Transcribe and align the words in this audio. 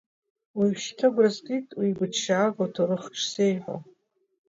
Уажәшьҭа 0.57 1.07
агәра 1.09 1.29
згеит 1.35 1.67
уи 1.79 1.87
игәыҭшьаагоу 1.91 2.69
ҭоурыхк 2.73 3.13
шсеиҳәо. 3.21 3.75